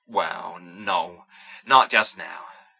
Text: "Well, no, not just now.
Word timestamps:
"Well, 0.07 0.57
no, 0.59 1.25
not 1.63 1.91
just 1.91 2.17
now. 2.17 2.47